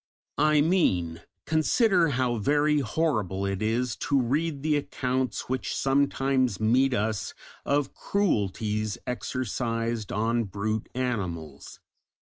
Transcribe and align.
I 0.39 0.61
mean, 0.61 1.21
consider 1.45 2.07
how 2.09 2.37
very 2.37 2.79
horrible 2.79 3.45
it 3.45 3.61
is 3.61 3.95
to 3.97 4.19
read 4.19 4.63
the 4.63 4.75
accounts 4.75 5.41
which 5.47 5.75
sometimes 5.75 6.59
meet 6.59 6.95
us 6.95 7.35
of 7.65 7.93
cruelties 7.93 8.97
exercised 9.05 10.11
on 10.11 10.45
brute 10.45 10.89
animals. 10.95 11.81